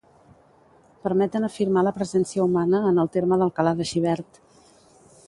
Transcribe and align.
permeten 1.07 1.45
afirmar 1.49 1.83
la 1.87 1.93
presència 1.99 2.47
humana 2.47 2.81
en 2.93 2.97
el 3.05 3.13
terme 3.19 3.39
d'Alcalà 3.43 3.75
de 3.83 3.89
Xivert 3.91 4.41